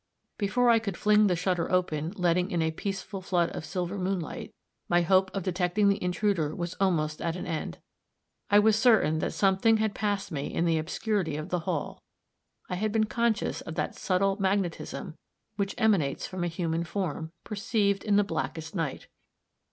Before 0.39 0.71
I 0.71 0.79
could 0.79 0.97
fling 0.97 1.27
the 1.27 1.35
shutter 1.35 1.71
open, 1.71 2.11
letting 2.15 2.49
in 2.49 2.63
a 2.63 2.71
peaceful 2.71 3.21
flood 3.21 3.51
of 3.51 3.63
silver 3.63 3.99
moonlight, 3.99 4.51
my 4.89 5.03
hope 5.03 5.29
of 5.35 5.43
detecting 5.43 5.89
the 5.89 6.03
intruder 6.03 6.55
was 6.55 6.73
almost 6.81 7.21
at 7.21 7.35
an 7.35 7.45
end. 7.45 7.77
I 8.49 8.57
was 8.57 8.75
certain 8.75 9.19
that 9.19 9.31
something 9.35 9.77
had 9.77 9.93
passed 9.93 10.31
me 10.31 10.51
in 10.51 10.65
the 10.65 10.79
obscurity 10.79 11.37
of 11.37 11.49
the 11.49 11.59
hall; 11.69 12.01
I 12.67 12.77
had 12.77 12.91
been 12.91 13.03
conscious 13.05 13.61
of 13.61 13.75
that 13.75 13.93
subtle 13.93 14.37
magnetism 14.39 15.17
which 15.55 15.75
emanates 15.77 16.25
from 16.25 16.43
a 16.43 16.47
human 16.47 16.83
form, 16.83 17.31
perceived 17.43 18.03
in 18.03 18.15
the 18.15 18.23
blackest 18.23 18.73
night. 18.73 19.05